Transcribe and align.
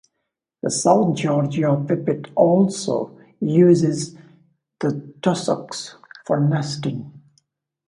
The 0.63 0.71
South 0.71 1.15
Georgia 1.15 1.75
pipit 1.75 2.31
also 2.35 3.15
uses 3.39 4.15
the 4.79 5.13
tussocks 5.21 5.95
for 6.25 6.39
nesting. 6.39 7.13